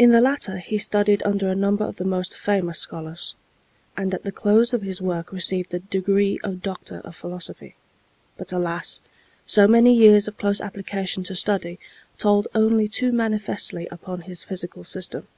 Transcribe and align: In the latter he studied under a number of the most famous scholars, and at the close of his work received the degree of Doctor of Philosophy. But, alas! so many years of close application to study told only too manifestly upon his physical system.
In 0.00 0.10
the 0.10 0.20
latter 0.20 0.56
he 0.56 0.78
studied 0.78 1.22
under 1.24 1.48
a 1.48 1.54
number 1.54 1.84
of 1.84 1.94
the 1.94 2.04
most 2.04 2.36
famous 2.36 2.80
scholars, 2.80 3.36
and 3.96 4.12
at 4.12 4.24
the 4.24 4.32
close 4.32 4.72
of 4.74 4.82
his 4.82 5.00
work 5.00 5.30
received 5.30 5.70
the 5.70 5.78
degree 5.78 6.40
of 6.42 6.60
Doctor 6.60 6.98
of 7.04 7.14
Philosophy. 7.14 7.76
But, 8.36 8.50
alas! 8.50 9.00
so 9.46 9.68
many 9.68 9.94
years 9.94 10.26
of 10.26 10.38
close 10.38 10.60
application 10.60 11.22
to 11.22 11.36
study 11.36 11.78
told 12.16 12.48
only 12.52 12.88
too 12.88 13.12
manifestly 13.12 13.86
upon 13.92 14.22
his 14.22 14.42
physical 14.42 14.82
system. 14.82 15.28